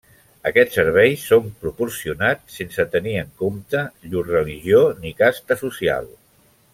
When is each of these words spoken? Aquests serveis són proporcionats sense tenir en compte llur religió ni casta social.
Aquests 0.49 0.77
serveis 0.77 1.25
són 1.31 1.51
proporcionats 1.65 2.57
sense 2.61 2.85
tenir 2.97 3.13
en 3.23 3.29
compte 3.45 3.83
llur 4.15 4.25
religió 4.33 4.81
ni 5.05 5.13
casta 5.25 5.59
social. 5.65 6.09